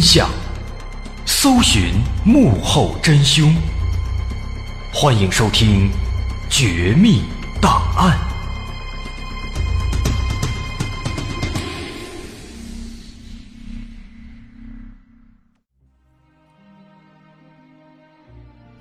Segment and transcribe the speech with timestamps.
[0.00, 0.30] 真相，
[1.26, 1.92] 搜寻
[2.24, 3.54] 幕后真凶。
[4.94, 5.90] 欢迎收听
[6.48, 7.24] 《绝密
[7.60, 8.18] 档案》。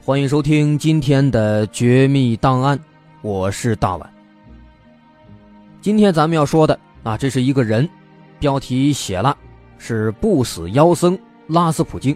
[0.01, 2.77] 欢迎收听今天的《绝密档案》，
[3.21, 4.09] 我是大碗。
[5.81, 7.89] 今天咱们要说的啊，这是一个人。
[8.39, 9.37] 标题写了
[9.79, 11.17] 是不死妖僧
[11.47, 12.15] 拉斯普京，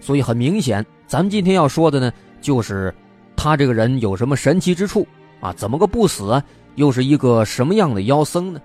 [0.00, 2.12] 所以很明显，咱们今天要说的呢，
[2.42, 2.94] 就是
[3.34, 5.06] 他这个人有什么神奇之处
[5.40, 5.52] 啊？
[5.54, 6.44] 怎么个不死啊？
[6.74, 8.60] 又是一个什么样的妖僧呢？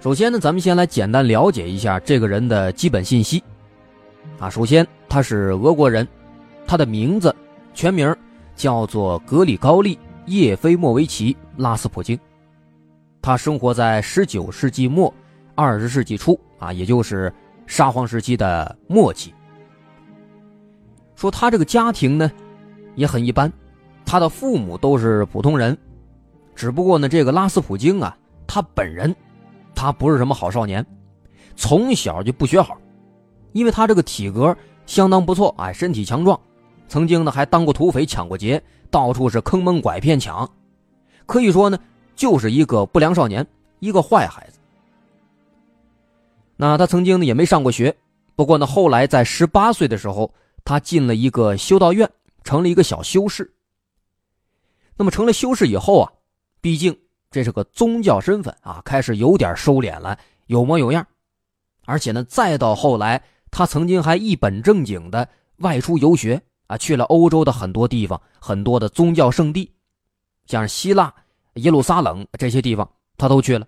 [0.00, 3.42] 首先呢，咱们先来简单了解一下这个人的基本信息
[4.38, 4.48] 啊。
[4.48, 6.06] 首先，他是俄国人，
[6.64, 7.34] 他的名字
[7.74, 8.14] 全名
[8.54, 12.16] 叫做格里高利叶菲莫维奇拉斯普京。
[13.20, 15.12] 他生活在十九世纪末、
[15.58, 17.34] 二十世纪初啊，也就是
[17.66, 19.34] 沙皇时期的末期。
[21.16, 22.30] 说他这个家庭呢，
[22.94, 23.52] 也很一般，
[24.06, 25.76] 他的父母都是普通人，
[26.54, 28.16] 只不过呢，这个拉斯普京啊，
[28.46, 29.12] 他本人，
[29.74, 30.86] 他不是什么好少年，
[31.56, 32.78] 从小就不学好，
[33.50, 36.38] 因为他这个体格相当不错，哎，身体强壮，
[36.86, 40.48] 曾经呢还当过土匪，抢过劫，到处是坑蒙拐骗抢，
[41.26, 41.76] 可以说呢。
[42.14, 43.46] 就是一个不良少年，
[43.78, 44.57] 一个坏孩子。
[46.60, 47.96] 那他曾经呢也没上过学，
[48.34, 50.34] 不过呢后来在十八岁的时候，
[50.64, 52.10] 他进了一个修道院，
[52.42, 53.54] 成了一个小修士。
[54.96, 56.12] 那么成了修士以后啊，
[56.60, 56.98] 毕竟
[57.30, 61.06] 这是个宗教身份啊，开始有点收敛了，有模有样。
[61.86, 63.22] 而且呢，再到后来，
[63.52, 65.28] 他曾经还一本正经的
[65.58, 69.72] 外出游学啊，去了欧洲的很多地方，很多的宗教圣地，
[70.46, 71.14] 像希腊。
[71.54, 73.66] 耶路撒冷这些地方，他都去了。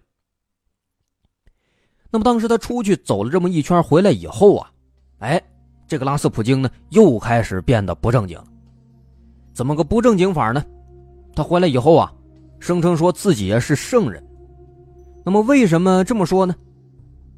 [2.10, 4.70] 那么当时他出去走了这么一圈回来以后啊，
[5.18, 5.40] 哎，
[5.86, 8.44] 这个拉斯普京呢又开始变得不正经了。
[9.52, 10.64] 怎么个不正经法呢？
[11.34, 12.12] 他回来以后啊，
[12.58, 14.22] 声称说自己是圣人
[15.24, 16.54] 那么为什么这么说呢？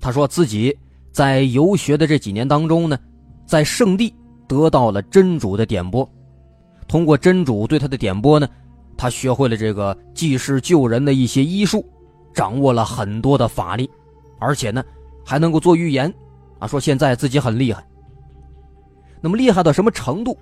[0.01, 0.77] 他说自己
[1.11, 2.99] 在游学的这几年当中呢，
[3.47, 4.15] 在圣地
[4.49, 6.09] 得到了真主的点拨，
[6.89, 8.49] 通过真主对他的点拨呢，
[8.97, 11.85] 他学会了这个济世救人的一些医术，
[12.35, 13.89] 掌握了很多的法力，
[14.43, 14.85] 而且呢
[15.25, 16.13] 还能够做预言，
[16.59, 17.85] 啊，说现在自己很厉害。
[19.21, 20.37] 那么厉害到什么程度？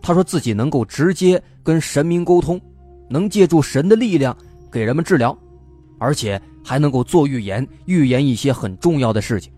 [0.00, 2.60] 他说自己能够直接跟神明沟通，
[3.08, 4.36] 能借助神的力量
[4.70, 5.36] 给人们治疗，
[5.98, 9.52] 而且还能够做预言，预言一些很重要的事情。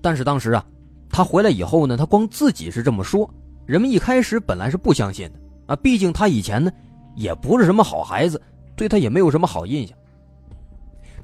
[0.00, 0.64] 但是当时啊，
[1.08, 3.28] 他回来以后呢，他光自己是这么说，
[3.66, 6.70] 人们一开始本来是不相信的啊，毕竟他以前呢
[7.14, 8.40] 也不是什么好孩子，
[8.74, 9.96] 对他也没有什么好印象。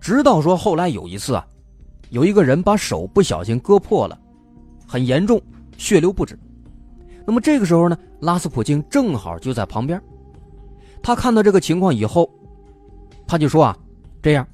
[0.00, 1.46] 直到说后来有一次啊，
[2.10, 4.18] 有一个人把手不小心割破了，
[4.86, 5.40] 很严重。
[5.76, 6.36] 血流不止，
[7.24, 10.02] 那么这个时候呢，拉斯普京正好就在旁边。
[11.00, 12.28] 他看到这个情况以后，
[13.28, 13.78] 他就说啊
[14.20, 14.44] ：“这样，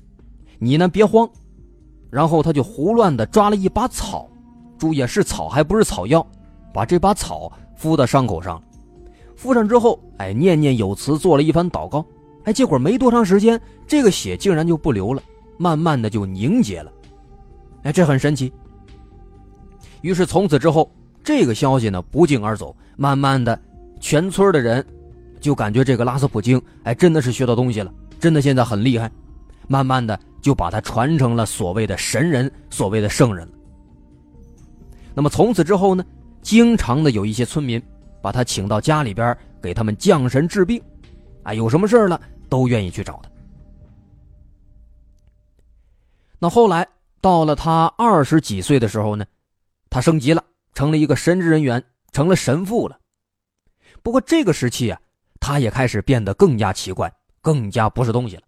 [0.58, 1.26] 你呢别慌。”
[2.12, 4.29] 然后他就胡乱的抓了一把草，
[4.76, 6.25] 注意是草，还不是草药，
[6.75, 8.62] 把这把草敷到伤口上。
[9.35, 12.05] 敷上之后，哎，念念有词，做了一番祷告。
[12.44, 15.23] 哎，结果没多长时间，这个血竟然就不流了，
[15.59, 16.93] 慢慢的就凝结了。
[17.83, 18.53] 哎，这很神奇。
[20.03, 20.91] 于是从此之后。
[21.27, 23.59] 这个消息呢不胫而走，慢慢的，
[23.99, 24.85] 全村的人
[25.41, 27.91] 就感觉这个拉斯普京哎真的是学到东西了，
[28.21, 29.11] 真的现在很厉害，
[29.67, 33.55] 慢慢的就把他传成了所谓的神人，所谓的圣人了。
[35.15, 36.05] 那么从此之后呢，
[36.43, 37.83] 经常的有一些村民
[38.21, 40.79] 把他请到家里边给他们降神治病，
[41.43, 42.21] 啊，有什么事了
[42.51, 43.31] 都愿意去找他。
[46.44, 46.87] 那后来
[47.23, 49.25] 到了他二十几岁的时候呢，
[49.88, 50.44] 他升级了。
[50.75, 51.82] 成了一个神职人员，
[52.12, 53.00] 成了神父了。
[54.02, 55.00] 不过这个时期啊，
[55.41, 57.11] 他也开始变得更加奇怪，
[57.41, 58.43] 更加不是东西了。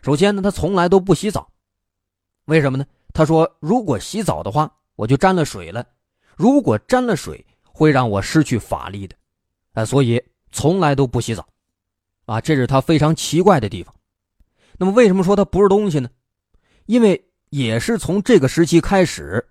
[0.00, 1.50] 首先呢，他从来都不洗澡，
[2.46, 2.86] 为什么呢？
[3.12, 5.82] 他说，如果洗澡的话，我就沾了水了；
[6.34, 9.14] 如果沾了水，会让我失去法力的，
[9.74, 11.46] 啊，所以从来都不洗澡。
[12.24, 13.94] 啊，这是他非常奇怪的地方。
[14.78, 16.08] 那么，为什么说他不是东西呢？
[16.86, 19.44] 因为也是从这个时期开始。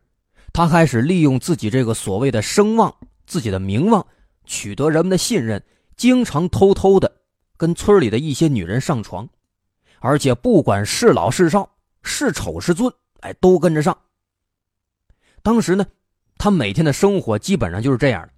[0.54, 2.96] 他开始利用自己这个所谓的声望、
[3.28, 4.08] 自己的名望，
[4.46, 5.62] 取得人们的信任，
[5.98, 7.12] 经常偷偷的
[7.58, 9.28] 跟村里的一些女人上床，
[10.00, 11.70] 而且不管是老是少、
[12.04, 12.90] 是丑是俊，
[13.20, 13.98] 哎，都跟着上。
[15.44, 15.86] 当时呢，
[16.38, 18.30] 他每天的生活基本上就是这样的：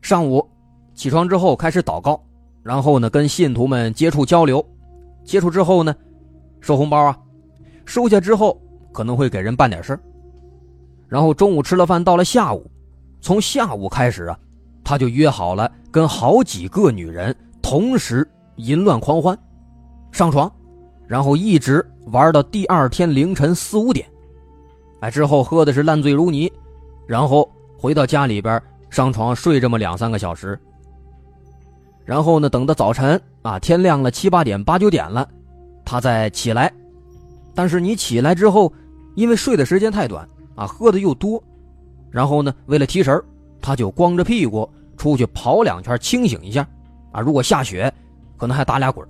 [0.00, 0.50] 上午
[0.94, 2.20] 起床之后开始祷告，
[2.64, 4.68] 然后呢跟信徒们接触交流，
[5.24, 5.94] 接触之后呢
[6.60, 7.18] 收红包啊，
[7.84, 8.60] 收下之后
[8.92, 9.98] 可能会给人办点事
[11.08, 12.70] 然后中午吃了饭，到了下午，
[13.20, 14.38] 从下午开始啊，
[14.82, 18.26] 他就约好了跟好几个女人同时
[18.56, 19.38] 淫乱狂欢，
[20.10, 20.50] 上床，
[21.06, 24.06] 然后一直玩到第二天凌晨四五点，
[25.00, 26.50] 哎，之后喝的是烂醉如泥，
[27.06, 30.58] 然后回到家里边上床睡这么两三个小时，
[32.04, 35.28] 然后呢，等到早晨啊，天亮了七八点八九点了，
[35.84, 36.72] 他再起来，
[37.54, 38.72] 但是你起来之后，
[39.14, 40.28] 因为睡的时间太短。
[40.54, 41.42] 啊，喝的又多，
[42.10, 43.18] 然后呢，为了提神
[43.58, 44.68] 他就光着屁股
[44.98, 46.68] 出去跑两圈，清醒一下。
[47.10, 47.90] 啊，如果下雪，
[48.36, 49.08] 可能还打俩滚。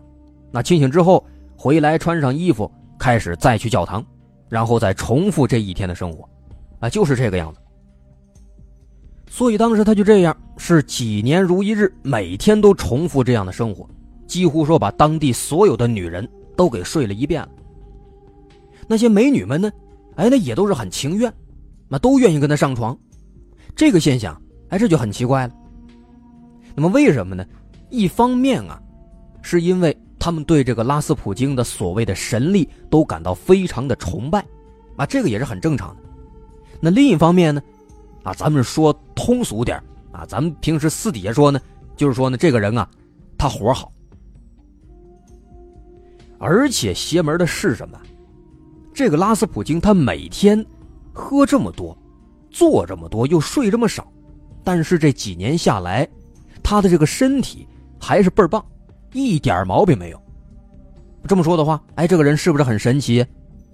[0.53, 1.25] 那清醒之后
[1.57, 4.05] 回来，穿上衣服，开始再去教堂，
[4.49, 6.29] 然后再重复这一天的生活。
[6.79, 7.59] 啊，就是这个样子。
[9.35, 13.89] 所以当时他就这样，是几年如一日，每天都重复这样的生活，
[14.27, 17.49] 几乎说把当地所有的女人都给睡了一遍了。
[18.87, 19.73] 那些美女们呢？
[20.17, 21.33] 哎，那也都是很情愿，
[21.89, 22.95] 那都愿意跟他上床，
[23.75, 25.55] 这个现象，哎，这就很奇怪了。
[26.75, 27.43] 那么为什么呢？
[27.89, 28.79] 一方面啊，
[29.41, 34.45] 是因为他们对这个拉斯普京的所谓的神力都感到非常的崇拜，
[34.97, 36.03] 啊，这个也是很正常的。
[36.83, 37.62] 那另一方面呢，
[38.23, 41.61] 啊，咱们说通俗点啊，咱们平时私底下说呢，
[41.97, 42.88] 就是说呢，这个人啊，
[43.37, 43.93] 他活好，
[46.38, 47.99] 而且邪门的是什么？
[48.95, 50.64] 这个拉斯普京他每天
[51.12, 51.97] 喝这么多，
[52.50, 54.07] 做这么多，又睡这么少，
[54.62, 56.07] 但是这几年下来，
[56.62, 57.67] 他的这个身体
[57.99, 58.64] 还是倍儿棒，
[59.12, 60.23] 一点毛病没有。
[61.26, 63.25] 这么说的话，哎，这个人是不是很神奇？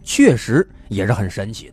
[0.02, 1.72] 确实也是很神奇。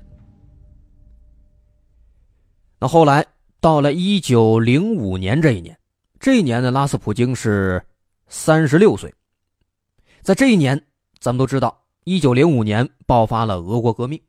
[2.85, 3.25] 那后来
[3.59, 5.75] 到了一九零五年这一年，
[6.19, 7.83] 这一年呢，拉斯普京是
[8.27, 9.11] 三十六岁，
[10.21, 10.79] 在这一年，
[11.19, 11.83] 咱们都知道。
[12.03, 14.21] 一九零五年爆发了俄国革命，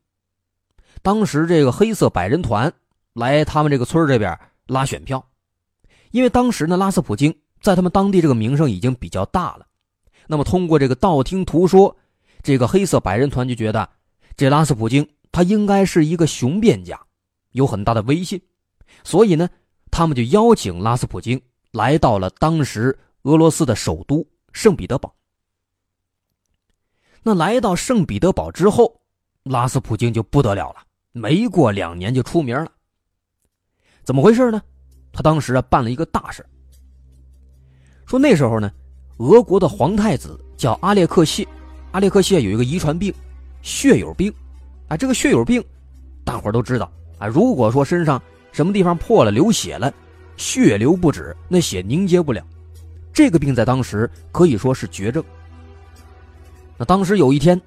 [1.03, 2.73] 当时这个黑色百人团
[3.13, 5.23] 来他们这个村这边拉选票，
[6.11, 9.67] 因为当时呢拉斯普京在他们当地这个名声已经比较大了，
[10.27, 11.95] 那么通过这个道听途说，
[12.43, 13.87] 这个黑色百人团就觉得
[14.35, 16.99] 这拉斯普京他应该是一个雄辩家，
[17.57, 18.41] 有很大的威信，
[19.03, 19.49] 所以呢，
[19.91, 21.41] 他们就邀请拉斯普京
[21.73, 25.13] 来到了当时俄罗斯的首都圣彼得堡。
[27.23, 29.01] 那来到圣彼得堡之后，
[29.43, 30.77] 拉斯普京就不得了了，
[31.13, 32.71] 没过两年就出名了。
[34.05, 34.63] 怎么回事呢？
[35.13, 36.45] 他当时啊办了一个大事。
[38.05, 38.71] 说那时候呢，
[39.17, 41.49] 俄国的皇太子叫阿列克谢，
[41.93, 43.13] 阿列克谢有一个遗传病，
[43.63, 44.33] 血友病，
[44.89, 45.65] 啊，这个血友病，
[46.23, 47.27] 大伙都知道啊。
[47.27, 48.21] 如果说身上
[48.53, 49.93] 什么地方破了流血了，
[50.37, 52.43] 血流不止，那血凝结不了，
[53.13, 55.23] 这个病在当时可以说是绝症。
[56.77, 57.61] 那当时有一天，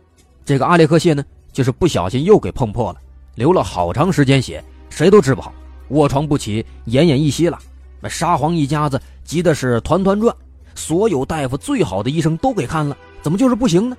[0.45, 2.99] 这个阿列克谢呢，就是不小心又给碰破了，
[3.35, 5.53] 流了好长时间血，谁都治不好，
[5.89, 7.57] 卧床不起，奄奄一息了。
[8.01, 10.35] 那沙皇一家子急的是团团转，
[10.75, 13.97] 所有大夫最好的医生都给看了，怎么就是不行呢？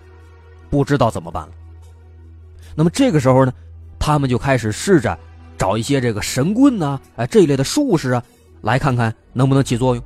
[0.71, 1.53] 不知道怎么办了。
[2.77, 3.53] 那么这个时候呢，
[3.99, 5.19] 他们就开始试着
[5.61, 8.25] 找一些这个神棍呐，哎这一类的术士啊，
[8.63, 10.03] 来看看能不能起作用。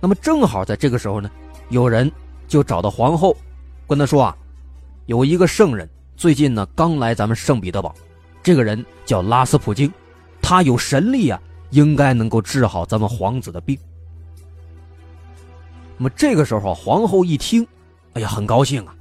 [0.00, 1.30] 那么正好在这个时候呢，
[1.68, 2.10] 有人
[2.48, 3.36] 就找到皇后，
[3.86, 4.34] 跟他说啊，
[5.04, 7.94] 有一个圣人最近呢刚来咱们圣彼得堡，
[8.42, 9.92] 这个人叫拉斯普京，
[10.40, 11.38] 他有神力啊。
[11.70, 13.78] 应该能够治好咱们皇子的病。
[15.96, 17.64] 那么这个时候，皇后一听，
[18.14, 18.92] 哎呀，很高兴啊，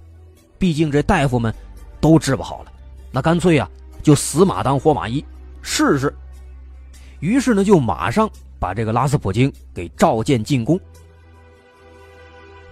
[0.60, 1.52] 毕竟这大夫们
[2.00, 2.72] 都治不好了，
[3.12, 3.68] 那干脆啊，
[4.02, 5.24] 就死马当活马医，
[5.62, 6.14] 试试。
[7.20, 8.30] 于是呢，就马上
[8.60, 10.80] 把这个拉斯普京给召见进宫，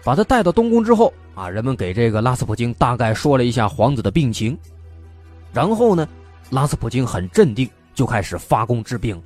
[0.04, 4.58] 把他带到东宫之后啊，人们给这个拉斯普京大概说了一下皇子的病情，
[5.52, 6.08] 然后呢，
[6.52, 9.22] 拉斯普京很镇定，就开始发功治病。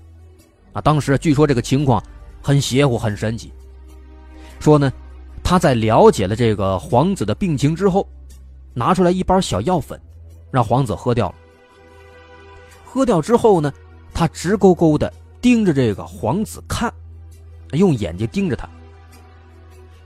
[0.74, 2.02] 啊，当时据说这个情况
[2.42, 3.54] 很邪乎，很神奇。
[4.60, 4.92] 说呢，
[5.44, 8.08] 他在了解了这个皇子的病情之后，
[8.74, 10.00] 拿出来一包小药粉，
[10.50, 11.36] 让皇子喝掉了。
[12.94, 13.72] 喝掉之后呢，
[14.14, 16.94] 他直勾勾的盯着这个皇子看，
[17.72, 18.68] 用眼睛盯着他。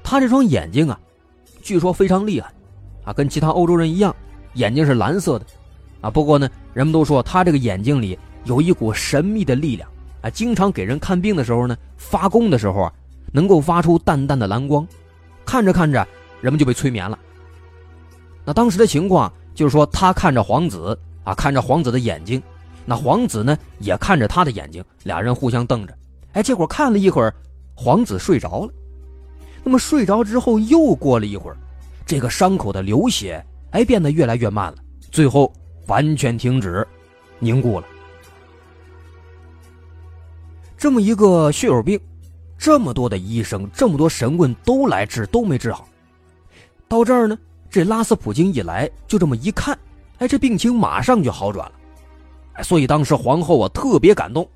[0.03, 0.99] 他这双眼睛啊，
[1.63, 2.53] 据说非常厉害，
[3.03, 4.15] 啊，跟其他欧洲人一样，
[4.53, 5.45] 眼睛是蓝色的，
[6.01, 9.89] 啊，不过呢，人们都说他这个眼睛里有一股神秘的力量。
[10.21, 12.93] 啊，经常给人看病的时候呢，发功的时候啊，
[13.31, 14.87] 能够发出淡淡的蓝光，
[15.43, 16.07] 看着看着，
[16.39, 17.17] 人们就被催眠了。
[18.43, 22.39] 那当时的情况就是说，他看着皇子啊，看着皇子的眼睛，
[22.85, 25.97] 那皇子呢也看着他的眼睛，俩人互相瞪着。
[26.33, 27.33] 哎，结果看了一会儿，
[27.75, 28.73] 皇子睡着了。
[29.63, 31.57] 那么睡着之后，又过了一会儿，
[32.05, 34.77] 这个伤口的流血哎变得越来越慢了，
[35.11, 35.51] 最后
[35.87, 36.87] 完全停止，
[37.39, 37.85] 凝固了。
[40.77, 41.99] 这么一个血友病，
[42.57, 45.87] 这么多的医生，这么多神棍都来治，都没治好。
[46.87, 47.35] 到这儿呢，
[47.69, 49.75] 这拉斯普京一来，就这么一看，
[50.19, 51.71] 哎，这病情马上就好转了。
[52.63, 54.49] 所以当时皇后啊特别感动，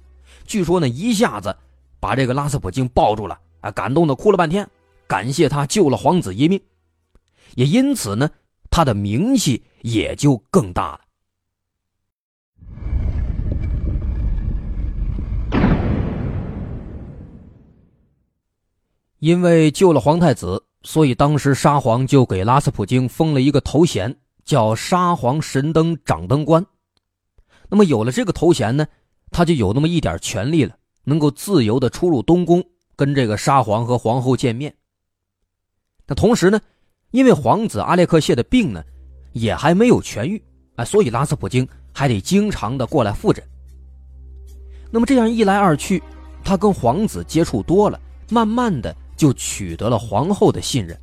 [0.45, 1.55] 据说呢一下子
[1.99, 4.67] 把这个拉斯普京抱住了，啊，感动的哭了半天，
[5.07, 6.61] 感谢他救了皇子一命，
[7.55, 8.29] 也因此呢，
[8.71, 11.01] 他的名气也就更大了。
[19.19, 24.15] 因为救了皇太子，所以当时沙皇就给拉斯普京封了一个头衔，
[24.45, 26.65] 叫沙皇神灯掌灯官。
[27.69, 28.85] 那么有了这个头衔呢，
[29.31, 32.63] 他就有那么一点权利了，能够自由的出入东宫，
[32.95, 34.73] 跟这个沙皇和皇后见面。
[36.07, 36.59] 那同时呢，
[37.11, 38.83] 因为皇子阿列克谢的病呢，
[39.33, 40.43] 也还没有痊愈，
[40.75, 43.43] 啊，所以拉斯普京还得经常的过来复诊。
[44.91, 46.01] 那么这样一来二去，
[46.43, 47.99] 他跟皇子接触多了，
[48.29, 48.95] 慢慢的。
[49.19, 50.97] 就取得了皇后的信任，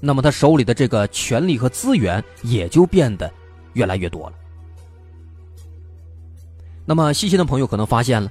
[0.00, 3.32] 那么他手里的这个权力和资源也就变得
[3.74, 4.36] 越来越多了。
[6.86, 8.30] 那么细心的朋友可能发现了，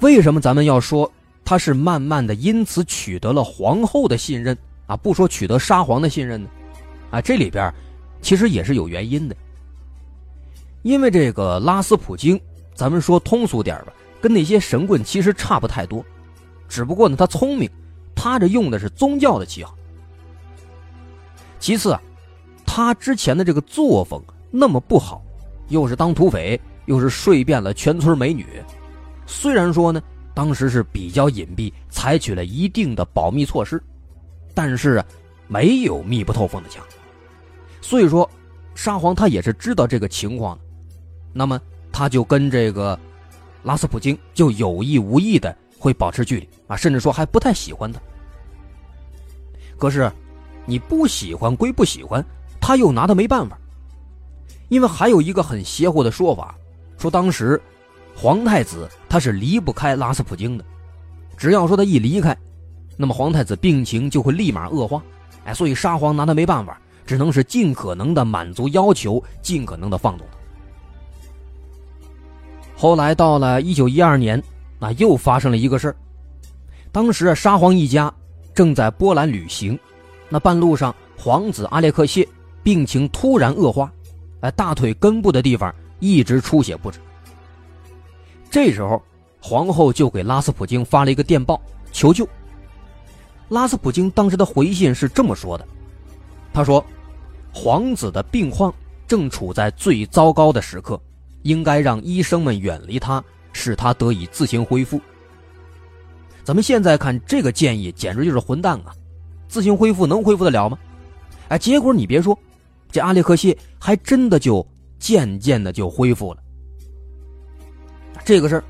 [0.00, 1.10] 为什么咱们要说
[1.44, 4.56] 他是慢慢的因此取得了皇后的信任
[4.86, 4.96] 啊？
[4.96, 6.48] 不说取得沙皇的信任呢？
[7.10, 7.72] 啊，这里边
[8.22, 9.36] 其实也是有原因的。
[10.82, 12.40] 因为这个拉斯普京，
[12.74, 16.04] 咱们说通俗点吧，跟那些神棍其实差不太多，
[16.68, 17.70] 只不过呢，他聪明。
[18.14, 19.74] 他这用的是宗教的旗号。
[21.58, 22.00] 其次啊，
[22.64, 25.22] 他之前的这个作风那么不好，
[25.68, 28.46] 又是当土匪，又是睡遍了全村美女。
[29.26, 30.02] 虽然说呢，
[30.34, 33.82] 当时是比较隐蔽，采取了一定的保密措施，
[34.54, 35.06] 但是啊，
[35.48, 36.84] 没有密不透风的墙。
[37.80, 38.28] 所以说，
[38.74, 40.62] 沙皇他也是知道这个情况的，
[41.32, 41.60] 那么
[41.90, 42.98] 他就跟这个
[43.62, 48.00] 拉斯普京就有意无意的会保持距离啊，甚至说还不太喜欢他。
[49.78, 50.10] 可是，
[50.64, 52.24] 你不喜欢归不喜欢，
[52.60, 53.58] 他又拿他没办法。
[54.68, 56.54] 因为还有一个很邪乎的说法，
[57.02, 57.60] 说当时
[58.14, 60.64] 皇太子他是离不开拉斯普京的，
[61.36, 62.36] 只要说他一离开，
[62.96, 65.02] 那么皇太子病情就会立马恶化。
[65.44, 70.38] 哎，所以沙皇拿他没办法，只能是尽可能的满足要求，尽可能的放纵他。
[72.76, 74.40] 后来到了一九一二年，
[74.78, 75.96] 那又发生了一个事儿。
[76.92, 78.14] 当时，沙皇一家
[78.54, 79.76] 正在波兰旅行，
[80.28, 82.28] 那半路上，皇子阿列克谢
[82.62, 83.92] 病情突然恶化。
[84.42, 86.98] 哎，大腿根部的地方一直出血不止。
[88.50, 89.00] 这时候，
[89.40, 92.28] 皇后就给拉斯普京发了一个电报求救。
[93.48, 95.64] 拉斯普京当时的回信是这么说的
[96.52, 96.84] ：“他说，
[97.54, 98.74] 皇子的病况
[99.06, 101.00] 正处在最糟糕的时刻，
[101.42, 105.00] 应该让医生们远离他，使他得以自行恢复。”
[106.42, 108.92] 咱们现在看这个建议，简直就是混蛋啊！
[109.46, 110.76] 自行恢复能恢复得了吗？
[111.48, 112.36] 哎，结果你别说。
[112.90, 114.66] 这阿列克谢还真的就
[115.02, 116.40] 渐渐的就恢复了。
[118.24, 118.64] 这个事儿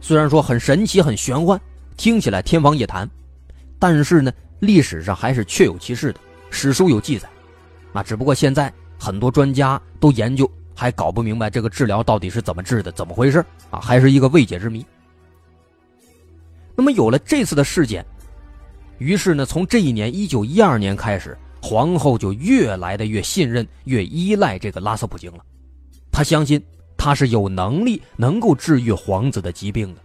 [0.00, 1.58] 虽然说很神奇、很玄幻，
[1.96, 3.08] 听起来天方夜谭，
[3.78, 6.18] 但是呢，历史上还是确有其事的，
[6.50, 7.28] 史书有记载。
[7.92, 13.38] 啊，只不过现在很多专家都研究，还搞不明白这个治疗到底是怎么治的，怎么回事
[13.70, 14.84] 啊，还是一个未解之谜。
[16.74, 18.04] 那么有了这次的事件，
[18.98, 21.38] 于是呢，从这一年一九一二年开始。
[21.60, 25.44] 皇后就越来的越信任、越依赖这个拉斯普京了，
[26.10, 26.62] 他相信
[26.96, 30.00] 他是有能力能够治愈皇子的疾病的。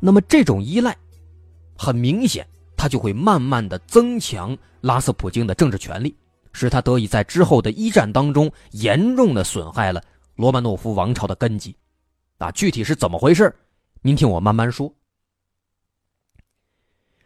[0.00, 0.96] 那么这种依赖，
[1.76, 6.16] 很明显，他就会慢慢的增强拉斯普京的政治权力，
[6.52, 10.02] 使他得以在之后的一战当中严重的损害了
[10.34, 11.76] 罗曼诺夫王朝的根基。
[12.38, 13.54] 啊，具体是怎么回事，
[14.02, 14.92] 您听我慢慢说。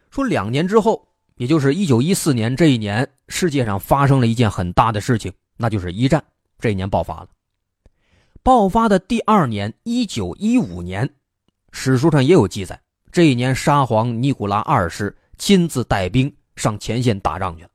[0.09, 1.07] 说两年之后。
[1.37, 6.23] 也就是一九一四年这一年，世界上发生了一件很大的事情，那就是一战。
[6.59, 7.29] 这一年爆发了。
[8.43, 11.07] 爆发的第二年，一九一五年，
[11.71, 12.79] 史书上也有记载，
[13.11, 17.69] 这一年沙皇尼古拉二世亲自带兵上前线打仗去了。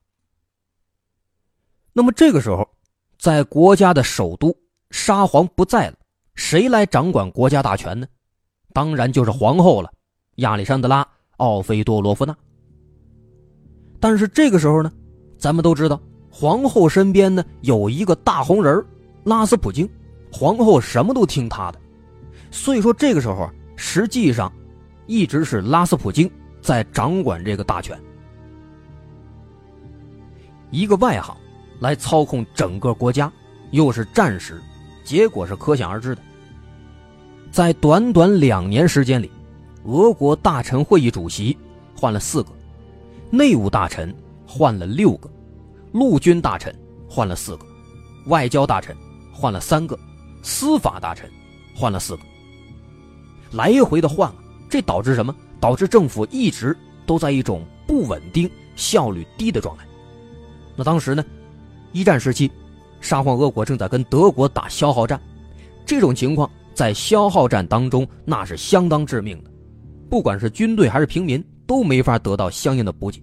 [1.93, 2.69] 那么这个时候，
[3.17, 4.55] 在国家的首都，
[4.91, 5.97] 沙皇不在了，
[6.35, 8.07] 谁来掌管国家大权呢？
[8.73, 9.93] 当然就是皇后了，
[10.37, 11.05] 亚历山德拉·
[11.37, 12.37] 奥菲多罗夫娜。
[14.01, 14.93] 但是这个时候呢，
[15.39, 18.85] 咱们都知道，皇后身边呢有一个大红人
[19.25, 19.89] 拉斯普京，
[20.39, 21.81] 皇后什么都听他的，
[22.51, 24.53] 所以说这个时候，实际上，
[25.07, 27.99] 一直是拉斯普京在掌管这个大权，
[30.71, 31.35] 一个外行
[31.81, 33.33] 来操控整个国家，
[33.71, 34.61] 又是战时，
[35.05, 36.21] 结果是可想而知的。
[37.51, 39.31] 在短短两年时间里，
[39.85, 41.57] 俄国大臣会议主席
[41.99, 42.51] 换了四个。
[43.31, 44.15] 内务大臣
[44.47, 45.31] 换了六个，
[45.93, 46.75] 陆军大臣
[47.09, 47.65] 换了四个，
[48.27, 48.95] 外交大臣
[49.33, 49.99] 换了三个，
[50.47, 51.29] 司法大臣
[51.75, 52.23] 换了四个。
[53.51, 54.35] 来回的换啊，
[54.71, 55.35] 这导致什么？
[55.61, 59.85] 导致政府一直都在一种不稳定、效率低的状态。
[60.77, 61.25] 那当时呢，
[61.91, 62.49] 一战时期，
[63.01, 65.21] 沙皇俄国正在跟德国打消耗战，
[65.85, 69.51] 这种情况在消耗战当中那是相当致命的，
[70.09, 71.45] 不管是军队还是平民。
[71.67, 73.21] 都没法得到相应的补给。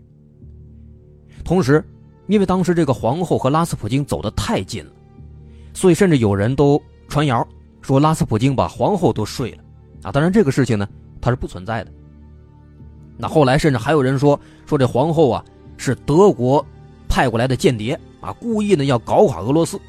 [1.45, 1.81] 同时，
[2.27, 4.91] 因为当时这个皇后和拉斯普京走得太近了，
[5.73, 6.77] 所以甚至有人都
[7.13, 7.47] 传谣
[7.79, 9.57] 说拉斯普京把皇后都睡了。
[10.01, 10.87] 啊，当然这个事情呢，
[11.21, 11.91] 它是不存在的。
[13.17, 15.45] 那后来甚至还有人说，说这皇后啊
[15.77, 16.65] 是德国
[17.07, 19.79] 派过来的间谍啊，故意呢要搞垮俄罗斯。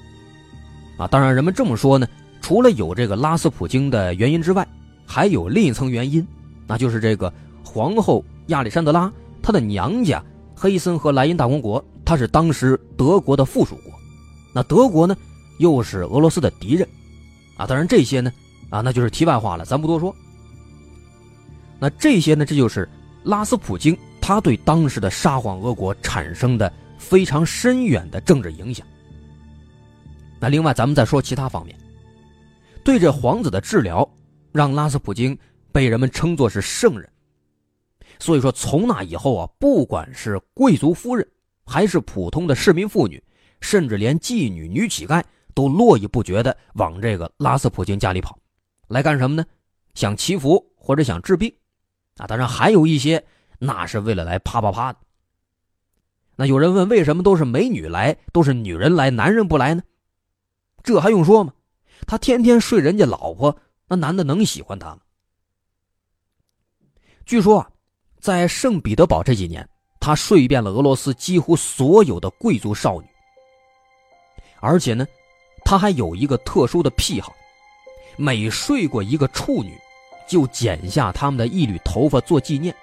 [0.98, 2.06] 啊，当然人们这么说呢，
[2.42, 4.68] 除了有这个拉斯普京的原因之外，
[5.06, 6.26] 还有另一层原因，
[6.66, 7.32] 那就是这个
[7.64, 8.22] 皇后。
[8.48, 9.10] 亚历山德拉，
[9.42, 10.22] 她的娘家
[10.54, 13.94] 黑森和莱茵大公国，它是当时德国的附属国，
[14.52, 15.16] 那德国呢，
[15.56, 16.86] 又是俄罗斯的敌人，
[17.56, 18.32] 啊，当然这些呢，
[18.70, 20.14] 啊，那就是题外话了，咱不多说。
[21.78, 22.88] 那这些呢，这就是
[23.24, 28.86] 拉斯普京他对当时的沙皇俄国产生的非常深远的政治影响。
[30.40, 31.76] 那另外，咱们再说其他方面，
[32.82, 34.08] 对这皇子的治疗，
[34.52, 35.36] 让拉斯普京
[35.72, 37.08] 被人们称作是圣人。
[38.18, 41.26] 所以说，从那以后啊，不管是贵族夫人，
[41.66, 43.22] 还是普通的市民妇女，
[43.60, 45.22] 甚至连妓女、女乞丐，
[45.54, 48.38] 都络绎不绝的往这个拉斯普京家里跑，
[48.88, 49.44] 来干什么呢？
[49.94, 51.54] 想祈福或者想治病，
[52.16, 53.24] 啊，当然还有一些，
[53.58, 54.98] 那是为了来啪啪啪的。
[56.36, 59.82] 那有人问，为什么都是美女来，都是女人来，男人不来呢？
[60.82, 61.52] 这还用说吗？
[62.06, 64.98] 他天天睡人家老婆，那男的能喜欢他吗？
[67.24, 67.70] 据说啊。
[68.20, 69.68] 在圣彼得堡这几年，
[70.00, 73.06] 他睡遍了俄罗斯几乎所有的贵族少女，
[74.60, 75.06] 而且呢，
[75.64, 77.34] 他还有一个特殊的癖好，
[78.16, 79.76] 每睡过一个处女，
[80.28, 82.74] 就剪下他们的一缕头发做纪念。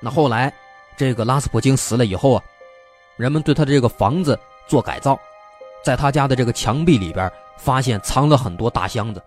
[0.00, 0.52] 那后来，
[0.96, 2.42] 这个拉斯普京死了以后啊，
[3.16, 5.18] 人们对他的这个房子做改造，
[5.84, 9.22] 在他家的这个墙壁里边发现藏了很多大箱子，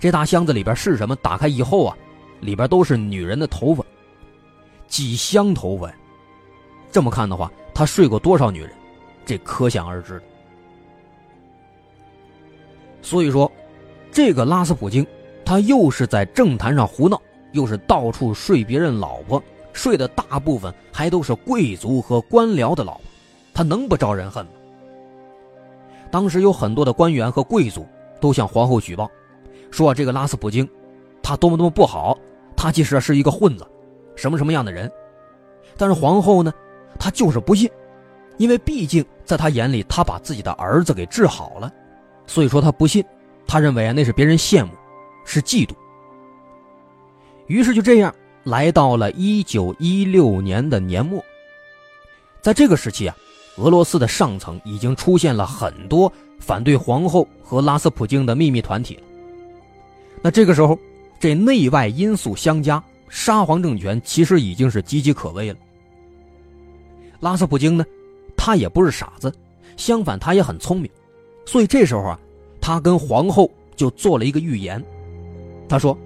[0.00, 1.14] 这大箱子里边是什么？
[1.16, 1.96] 打开以后啊，
[2.40, 3.84] 里边都是女人的头发，
[4.88, 5.92] 几箱头发。
[6.90, 8.72] 这么看的话，他睡过多少女人，
[9.26, 10.22] 这可想而知。
[13.04, 13.50] 所以说，
[14.10, 15.06] 这个拉斯普京，
[15.44, 17.20] 他又是在政坛上胡闹，
[17.52, 19.40] 又是到处睡别人老婆。
[19.74, 23.02] 睡的大部分还都是贵族和官僚的老婆，
[23.52, 24.52] 他能不招人恨吗？
[26.10, 27.86] 当时有很多的官员和贵族
[28.20, 29.10] 都向皇后举报，
[29.70, 30.66] 说这个拉斯普京，
[31.22, 32.16] 他多么多么不好，
[32.56, 33.66] 他其实是一个混子，
[34.16, 34.90] 什么什么样的人。
[35.76, 36.52] 但是皇后呢，
[36.98, 37.68] 她就是不信，
[38.36, 41.72] 因为毕竟在她眼里，她把自己的儿子给治好了，
[42.26, 43.04] 所以说他不信，
[43.46, 44.72] 他认为啊那是别人羡慕，
[45.24, 45.72] 是嫉妒。
[47.46, 48.14] 于是就这样。
[48.44, 51.24] 来到了一九一六年的年末，
[52.42, 53.16] 在这个时期啊，
[53.56, 59.02] 俄罗斯的上层已经出现了很多反对皇后和拉斯普京的秘密团体了。
[60.20, 60.78] 那这个时候，
[61.18, 65.58] 这内外因素相加，沙皇政权其实已经是岌岌可危了。
[67.20, 67.84] 拉斯普京呢，
[68.36, 69.32] 他也不是傻子，
[69.78, 70.90] 相反他也很聪明，
[71.46, 72.20] 所以这时候啊，
[72.60, 74.84] 他跟皇后就做了一个预言，
[75.68, 75.96] 他说。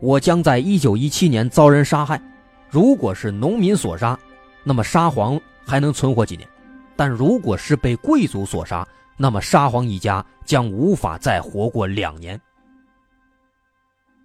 [0.00, 2.20] 我将在一九一七年遭人杀害，
[2.68, 4.18] 如果是农民所杀，
[4.62, 6.46] 那么沙皇还能存活几年；
[6.94, 12.38] 但如果是被贵族所杀，那么沙皇一家将无法再活过两年。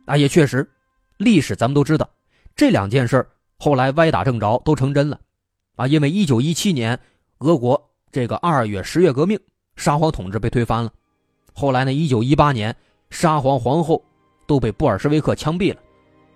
[0.03, 0.69] 啊，也确实，
[1.15, 2.09] 历史咱们都知道，
[2.57, 3.25] 这两件事
[3.57, 5.17] 后来歪打正着都成真了。
[5.77, 6.99] 啊，因为一九一七年
[7.37, 9.39] 俄国这个二月十月革命，
[9.79, 10.91] 沙皇统治被推翻了。
[11.53, 12.75] 后来呢，一九一八年
[13.09, 13.99] 沙皇皇后。
[14.49, 15.79] 都被布尔什维克枪毙了，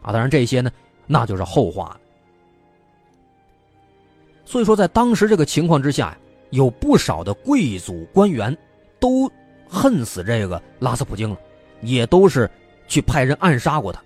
[0.04, 0.70] 啊，当然这些呢，
[1.08, 2.00] 那就是后话了。
[4.46, 6.18] 所以说，在当时这个情况之下呀，
[6.52, 8.56] 有不少的贵族官员
[9.00, 9.28] 都
[9.68, 11.38] 恨死这个拉斯普京了，
[11.82, 12.48] 也都是
[12.88, 14.00] 去派人暗杀过他。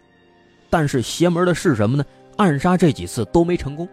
[0.70, 2.06] 但是邪门的是什么呢？
[2.38, 3.86] 暗杀这几次都没成功。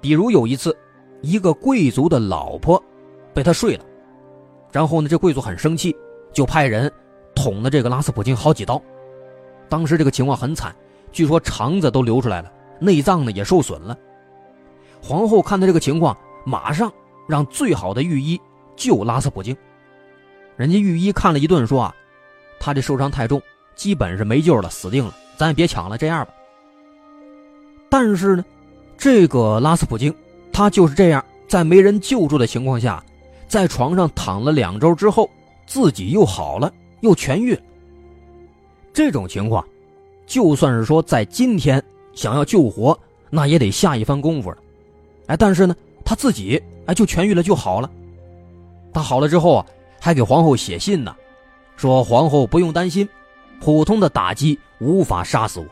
[0.00, 0.76] 比如有一次，
[1.20, 2.82] 一个贵族的老婆
[3.34, 3.84] 被他睡了，
[4.70, 5.96] 然后呢，这贵族很生气，
[6.32, 6.90] 就派人。
[7.34, 8.80] 捅了这个拉斯普京好几刀，
[9.66, 10.76] 当时这个情况很惨，
[11.12, 13.96] 据说肠子都流出来了，内脏呢也受损了。
[15.00, 16.14] 皇后看到这个情况，
[16.44, 16.92] 马上
[17.26, 18.38] 让最好的御医
[18.76, 19.56] 救拉斯普京。
[20.56, 21.94] 人家御医看了一顿，说啊，
[22.60, 23.40] 他这受伤太重，
[23.74, 26.34] 基本是没救了，死定了，咱也别抢了，这样吧。
[27.88, 28.44] 但是呢，
[28.98, 30.14] 这个拉斯普京
[30.52, 33.02] 他就是这样，在没人救助的情况下，
[33.52, 35.28] 在床上躺了两周之后，
[35.66, 36.72] 自己又好了。
[37.02, 37.54] 又痊愈。
[38.94, 39.62] 这种情况，
[40.26, 41.84] 就算是说在今天
[42.14, 44.56] 想要救活，那也得下一番功夫了。
[45.26, 47.90] 哎，但是呢，他自己哎就痊愈了就好了。
[48.90, 49.66] 他好了之后啊，
[50.00, 51.14] 还给皇后写信呢，
[51.76, 53.06] 说皇后不用担心，
[53.60, 55.66] 普通的打击无法杀死我，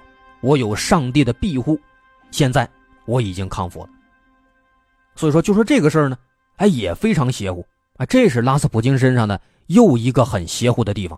[0.51, 1.81] 我有上帝的庇护，
[2.31, 2.69] 现在
[3.07, 3.89] 我已经康复了。
[5.17, 6.19] 所以说，就说这个事儿呢，
[6.61, 8.07] 哎也非常邪乎啊。
[8.07, 9.41] 这是拉斯普京身上的。
[9.71, 11.17] 又一个很邪乎的地方。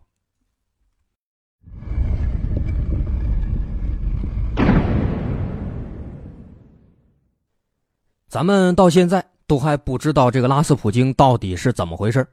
[8.29, 12.27] 咱们到现在都还不知道这个拉斯普京到底是怎么回事，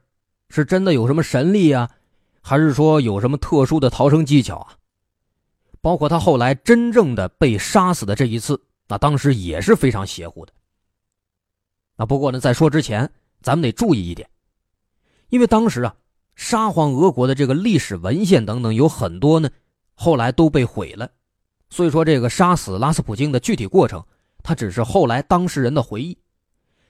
[0.50, 1.88] 是真的有什么神力啊，
[2.42, 4.76] 还是说有什么特殊的逃生技巧啊？
[5.80, 10.52] 包括他后来真正的被杀死的这一次，那当时也是非常邪乎的。
[12.00, 14.26] 那不过呢，在说之前，咱们得注意一点，
[15.28, 15.94] 因为当时啊。
[16.36, 19.50] 沙皇俄国的这个历史文献等等有很多呢，
[19.92, 21.10] 后来都被毁了，
[21.68, 24.02] 所以说这个杀死拉斯普京的具体过程，
[24.42, 26.16] 它只是后来当事人的回忆，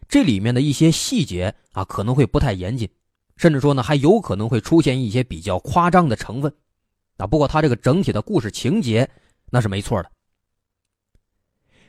[0.09, 2.89] 这里面的一些细节啊可能会不太严谨，
[3.37, 6.55] 甚至说呢还有可能会出现一些比较夸张的成分，
[7.17, 9.11] 啊不过他这个整体的故事情节
[9.51, 10.09] 那是没错的。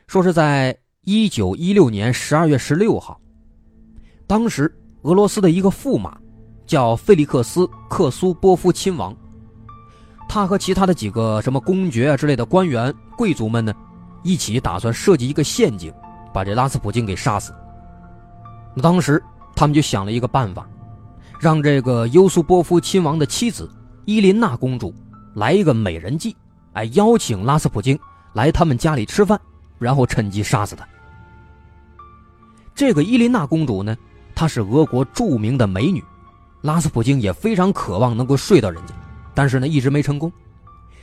[0.07, 3.19] 说是在一九一六年十二月十六号，
[4.27, 6.17] 当时俄罗斯的一个驸马。
[6.63, 9.13] 叫费利克斯·克苏波夫亲王，
[10.29, 13.73] 他和其他的几个什么公爵啊之类的官员、贵族们呢，
[14.23, 15.93] 一起打算设计一个陷阱，
[16.33, 17.53] 把这拉斯普京给杀死。
[18.81, 19.21] 当时
[19.53, 20.65] 他们就想了一个办法，
[21.41, 23.69] 让这个尤苏波夫亲王的妻子
[24.05, 24.95] 伊琳娜公主
[25.33, 26.33] 来一个美人计，
[26.71, 27.99] 哎，邀请拉斯普京
[28.31, 29.37] 来他们家里吃饭，
[29.82, 30.88] 然后趁机杀死他。
[32.76, 33.98] 这个伊琳娜公主呢，
[34.36, 36.04] 她是俄国著名的美女，
[36.62, 38.94] 拉斯普京也非常渴望能够睡到人家，
[39.34, 40.32] 但是呢一直没成功，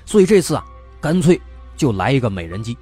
[0.07, 0.65] 所以这次啊，
[1.01, 1.41] 干脆
[1.77, 2.77] 就来一个美人计。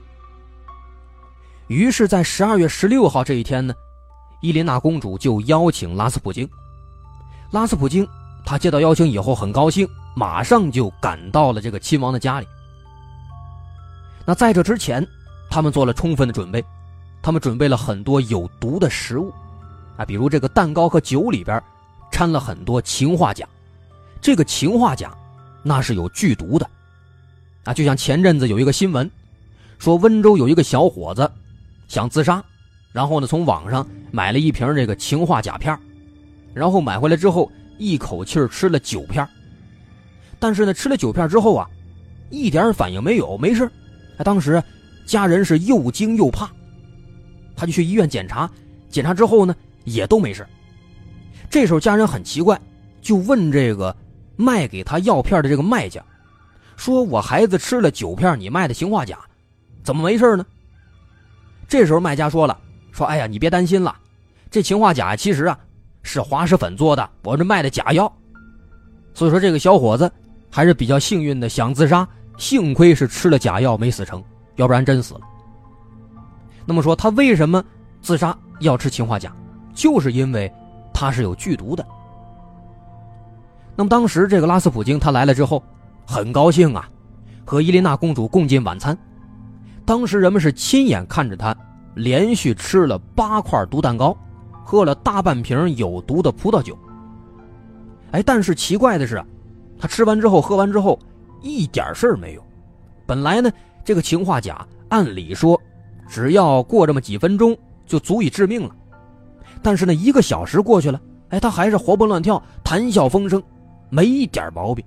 [1.68, 3.74] 于是，在十二月十六号这一天呢，
[4.40, 6.48] 伊琳娜公主就邀请拉斯普京。
[7.50, 8.06] 拉斯普京
[8.44, 12.46] 他接到邀请以后很高兴，马上就赶到了这个亲王的家里。
[14.24, 15.06] 那在这之前，
[15.48, 16.64] 他们做了充分的准备，
[17.22, 19.32] 他们准备了很多有毒的食物，
[19.96, 21.62] 啊，比如这个蛋糕和酒里边
[22.10, 23.46] 掺了很多氰化钾，
[24.20, 25.16] 这个氰化钾
[25.62, 26.68] 那是有剧毒的，
[27.64, 29.10] 啊，就像前阵子有一个新闻，
[29.78, 31.30] 说温州有一个小伙子。
[31.88, 32.42] 想自杀，
[32.90, 35.78] 然后呢，从网上买了一瓶这个氰化钾片
[36.52, 39.24] 然后买回来之后一口气吃了九片
[40.40, 41.70] 但是呢，吃了九片之后啊，
[42.28, 43.70] 一点反应没有，没事
[44.18, 44.60] 他当时
[45.06, 46.50] 家人是又惊又怕，
[47.56, 48.50] 他就去医院检查，
[48.90, 50.46] 检查之后呢，也都没事
[51.48, 52.60] 这时候家人很奇怪，
[53.00, 53.94] 就问这个
[54.34, 56.04] 卖给他药片的这个卖家，
[56.76, 59.16] 说我孩子吃了九片你卖的氰化钾，
[59.84, 60.44] 怎么没事呢？
[61.68, 62.58] 这时候卖家说了
[62.92, 63.94] ：“说哎呀，你别担心了，
[64.50, 65.58] 这氰化钾其实啊
[66.02, 68.12] 是滑石粉做的，我这卖的假药。
[69.14, 70.10] 所以说这个小伙子
[70.50, 72.06] 还是比较幸运的，想自杀，
[72.38, 74.22] 幸亏是吃了假药没死成，
[74.56, 75.20] 要不然真死了。
[76.64, 77.64] 那么说他为什么
[78.02, 79.32] 自杀要吃氰化钾，
[79.72, 80.52] 就是因为
[80.92, 81.86] 他是有剧毒的。
[83.76, 85.62] 那么当时这个拉斯普京他来了之后，
[86.06, 86.88] 很高兴啊，
[87.44, 88.96] 和伊琳娜公主共进晚餐。”
[89.84, 91.56] 当时人们是亲眼看着他
[91.94, 94.16] 连续吃了八块毒蛋糕，
[94.64, 96.76] 喝了大半瓶有毒的葡萄酒。
[98.10, 99.22] 哎，但是奇怪的是，
[99.78, 100.98] 他吃完之后、喝完之后
[101.40, 102.42] 一点事儿没有。
[103.06, 103.48] 本来呢，
[103.86, 105.58] 这个氰化钾按理说
[106.06, 108.76] 只要过这么几分钟就足以致命了，
[109.62, 113.42] 但是呢，一个小时过去了，哎，他还是活蹦乱跳、谈笑风生，
[113.88, 114.84] 没一点毛病。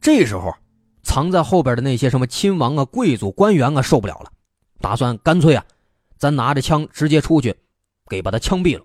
[0.00, 0.52] 这时候。
[1.04, 4.30] 藏在后边的那些什么亲王啊、贵族、官员啊，受不了了，
[4.78, 5.64] 打算干脆啊，
[6.18, 7.56] 咱拿着枪直接出去，
[8.10, 8.84] 给把他枪毙了。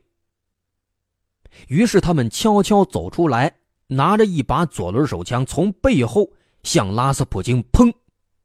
[1.67, 3.53] 于是他们悄悄走出来，
[3.87, 6.29] 拿着一把左轮手枪，从背后
[6.63, 7.93] 向拉斯普京砰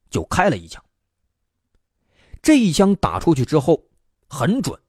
[0.09, 0.83] 就开了一枪。
[2.41, 3.83] 这一枪打出去之后
[4.29, 4.79] 很准，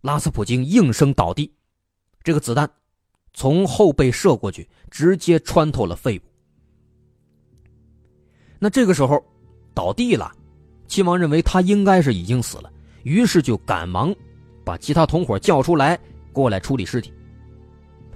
[0.00, 1.52] 拉斯普京应声倒地，
[2.22, 2.70] 这个子弹
[3.34, 6.26] 从后背射过去，直接穿透了肺部。
[8.58, 9.22] 那这个时候，
[9.74, 10.32] 倒地了，
[10.86, 14.14] 亲王认为他应该是已经死了，于是就赶忙
[14.64, 15.98] 把其他同伙叫出来
[16.32, 17.12] 过来处理尸体。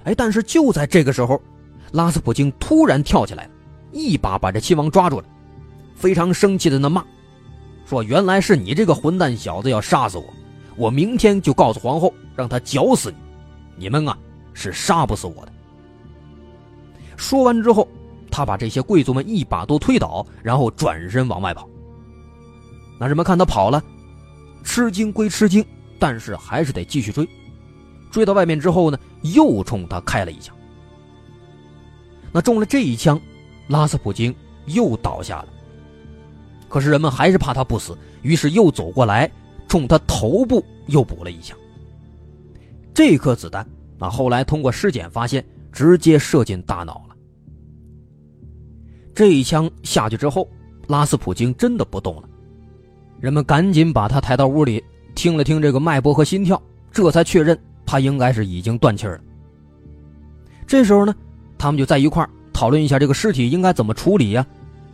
[0.05, 1.39] 哎，但是就在这个时候，
[1.91, 3.51] 拉斯普京突然跳起来了，
[3.91, 5.25] 一把把这亲王抓住了，
[5.95, 7.03] 非常生气的那骂
[7.85, 10.33] ：“说原来是你这个混蛋小子要杀死我，
[10.75, 13.17] 我明天就告诉皇后，让她绞死你，
[13.85, 14.17] 你们啊
[14.53, 15.51] 是杀不死我的。”
[17.17, 17.87] 说完之后。
[18.31, 21.67] 他把这些贵族们一把都推倒，然后转身往外跑。
[22.99, 23.83] 那人们看他跑了，
[24.63, 25.65] 吃惊归吃惊，
[25.97, 27.27] 但是还是得继续追。
[28.11, 30.55] 追到外面之后呢，又冲他开了一枪。
[32.31, 33.19] 那中了这一枪，
[33.69, 35.47] 拉斯普京又倒下了。
[36.67, 39.31] 可是人们还是怕他不死，于是又走过来，
[39.67, 41.57] 冲他头部又补了一枪。
[42.93, 43.65] 这颗子弹
[43.99, 47.15] 啊，后来通过尸检发现，直接射进大脑了。
[49.15, 50.47] 这一枪下去之后，
[50.87, 52.29] 拉斯普京真的不动了。
[53.19, 54.83] 人们赶紧把他抬到屋里，
[55.15, 59.19] 听了听这个脉搏和心跳，这才确认他应该是已经断气了。
[60.67, 61.15] 这时候呢，
[61.57, 64.45] 他们就在一块儿讨论一下这个尸体应该怎么处理呀？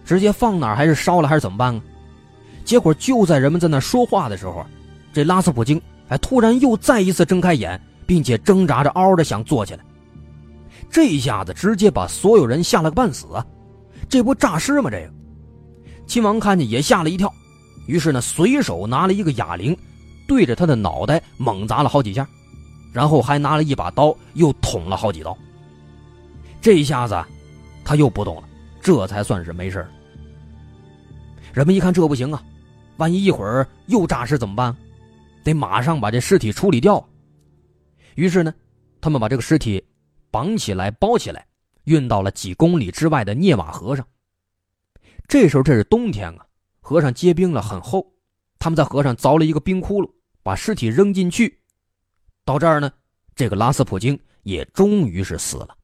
[0.06, 1.82] 直接放哪，还是烧了，还是怎么办啊？
[2.64, 4.64] 结果就在人们在那说话的时候，
[5.12, 9.84] 这拉斯普京哎突然又再一次睁开眼，并且挣扎着嗷嗷的想坐起来。
[10.92, 13.44] 这一下子直接把所有人吓了个半死啊！
[14.08, 14.92] 这不诈尸吗？
[14.92, 15.10] 这个
[16.06, 17.34] 亲王看见也吓了一跳，
[17.88, 19.76] 于是呢，随手拿了一个哑铃，
[20.28, 22.28] 对着他的脑袋猛砸了好几下，
[22.94, 25.36] 然后还拿了一把刀又捅了好几刀。
[26.62, 27.20] 这一下子，
[27.86, 28.50] 他又不动了，
[28.82, 29.88] 这才算是没事
[31.54, 32.44] 人们一看这不行啊，
[32.98, 34.76] 万一一会儿又诈尸怎么办？
[35.44, 37.08] 得马上把这尸体处理掉。
[38.16, 38.54] 于是呢，
[39.00, 39.82] 他们把这个尸体
[40.32, 41.46] 绑起来包起来。
[41.86, 44.04] 运到了几公里之外的涅瓦河上。
[45.28, 46.44] 这时候这是冬天啊，
[46.82, 48.04] 河上结冰了，很厚。
[48.58, 50.10] 他们在河上凿了一个冰窟窿，
[50.42, 51.62] 把尸体扔进去。
[52.44, 52.92] 到这儿呢，
[53.36, 55.78] 这个拉斯普京也终于是死了。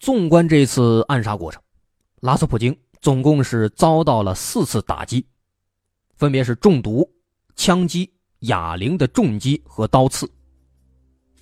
[0.00, 1.60] 纵观这次暗杀过程，
[2.20, 5.24] 拉斯普京总共是遭到了四次打击，
[6.16, 7.06] 分别是中毒、
[7.54, 8.10] 枪击、
[8.40, 10.26] 哑铃的重击和刀刺。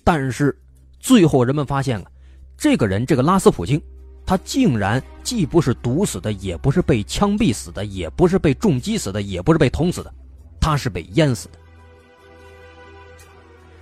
[0.03, 0.53] 但是
[0.99, 2.11] 最后人们发现啊，
[2.57, 3.81] 这个人这个拉斯普京，
[4.25, 10.13] 他竟然既不是毒死的，也不是被枪毙死的，也不是被重击死的，也不是被捅死的，
[10.59, 11.57] 他是被淹死的。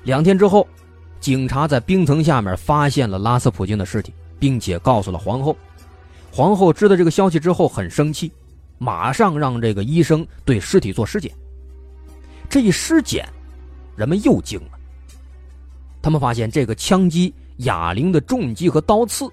[0.04, 0.68] 两天之后，
[1.20, 5.56] 警察在冰层下面发现了拉斯普京的尸体，并且告诉了皇后。
[6.32, 8.32] 皇后知道这个消息之后很生气，
[8.78, 11.32] 马上让这个医生对尸体做尸检。
[12.50, 13.28] 这一尸检，
[13.96, 14.72] 人们又惊了。
[16.02, 19.30] 他们发现这个枪击、哑铃的重击和刀刺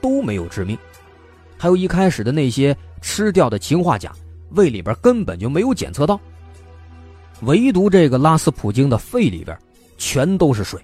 [0.00, 0.76] 都没有致命，
[1.58, 4.12] 还有一开始的那些吃掉的氰化钾，
[4.50, 6.18] 胃里边根本就没有检测到。
[7.42, 9.56] 唯独这个拉斯普京的肺里边
[9.96, 10.80] 全都是水。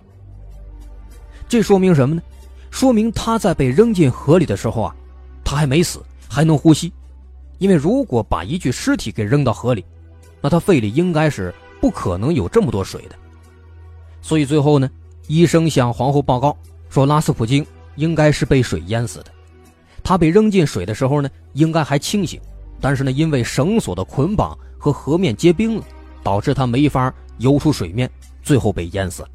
[1.48, 2.22] 这说明什么呢？
[2.76, 4.94] 说明他在被扔进河里的时候啊。
[5.42, 6.92] 他还没死，还能呼吸，
[7.56, 9.82] 因为如果把一具尸体给扔到河里，
[10.42, 13.16] 那他肺里应该是不可能有这么多水的。
[14.20, 14.90] 所以最后呢，
[15.26, 16.54] 医生向皇后报告
[16.90, 19.26] 说，拉斯普京应该是被水淹死的。
[20.04, 22.38] 他被扔进水的时候呢，应该还清醒，
[22.78, 25.84] 但是呢，因为绳索的捆绑和河面结冰了，
[26.22, 28.10] 导致他没法游出水面，
[28.42, 29.28] 最后被淹死了。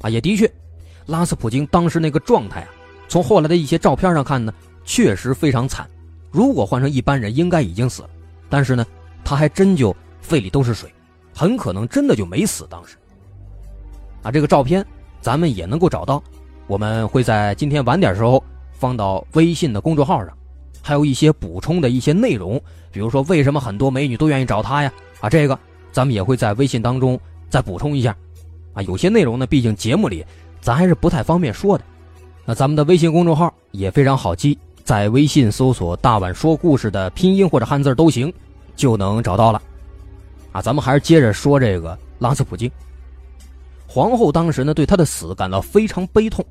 [0.00, 0.50] 啊，也的确，
[1.06, 2.68] 拉斯普京当时那个状态啊。
[3.08, 4.52] 从后来的一些照片上看呢，
[4.84, 5.88] 确实非常惨。
[6.30, 8.10] 如果换成一般人，应该已经死了。
[8.48, 8.84] 但是呢，
[9.24, 10.92] 他还真就肺里都是水，
[11.34, 12.66] 很可能真的就没死。
[12.68, 12.96] 当时，
[14.22, 14.84] 啊，这个照片
[15.20, 16.22] 咱们也能够找到，
[16.66, 20.36] 我们会在今天晚点时候放到微信的公众号上，
[20.82, 24.92] 还有一些补充的一些内容，比如说为什么很多美女都愿意找他呀？
[25.20, 25.56] 啊，这个
[25.92, 28.16] 咱们也会在微信当中再补充一下。
[28.72, 30.24] 啊，有些内容呢，毕竟节目里
[30.64, 31.84] 咱还是不太方便说的。
[32.46, 38.32] 那咱们的微信公众号也非常好记，在微信搜索“大碗说故事”的拼音或者汉字都行，
[38.74, 39.60] 就能找到了。
[40.52, 42.70] 啊，咱们还是接着说这个拉斯普京。
[43.86, 46.42] 皇后当时呢对他的死感到非常悲痛，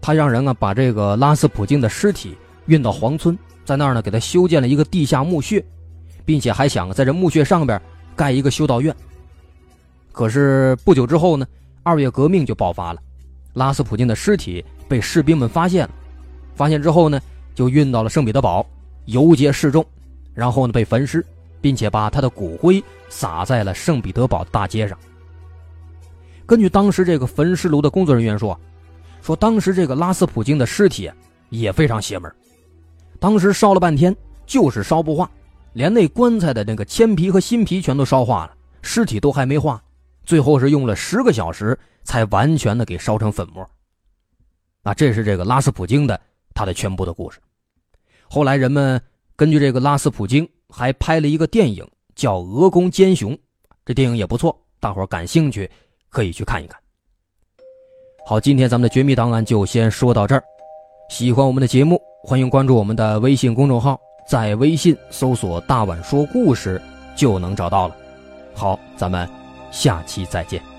[0.00, 2.34] 她让人啊把这个拉斯普京的尸体
[2.64, 5.62] 运到皇村，在那儿呢给他修建了一个地下墓穴，
[6.24, 7.78] 并且还想在这墓穴上边
[8.16, 8.96] 盖一个修道院。
[10.10, 11.46] 可是不久之后呢，
[11.82, 13.00] 二月革命就爆发了，
[13.54, 14.64] 拉斯普京的尸体。
[14.88, 15.94] 被士兵们发现了，
[16.54, 17.18] 发现之后呢，
[17.54, 18.66] 就运到了圣彼得堡，
[19.06, 19.82] 游街示众，
[20.34, 21.24] 然后呢被焚尸，
[21.62, 24.98] 并且把他的骨灰撒在了圣彼得堡大街上。
[26.44, 28.60] 根据当时这个焚尸炉的工作人员说，
[29.22, 31.10] 说当时这个拉斯普京的尸体
[31.48, 32.30] 也非常邪门，
[33.18, 35.30] 当时烧了半天就是烧不化，
[35.72, 39.82] 连那棺材的那个铅皮和新皮全都烧化了，尸体都还没化，
[40.24, 43.68] 最后是用了十个小时才完全的给烧成粉末。
[44.82, 46.20] 啊，这是这个拉斯普京的
[46.54, 47.38] 他的全部的故事。
[48.28, 49.00] 后来人们
[49.36, 53.32] 根据这个拉斯普京还拍了一个电影，叫《鹅公奸雄》，
[53.84, 55.70] 这电影也不错，大伙感兴趣
[56.08, 56.80] 可以去看一看。
[58.26, 60.42] 好，今天咱们的绝密档案就先说到这儿。
[61.10, 66.80] 喜欢我们的节目，欢迎关注我们的微信公众号，在微信搜索“大碗说故事”
[67.14, 67.96] 就能找到了。
[68.54, 69.28] 好，咱们
[69.72, 70.71] 下期再见。